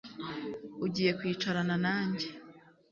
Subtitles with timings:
[0.85, 2.27] Ugiye kwicarana nanjye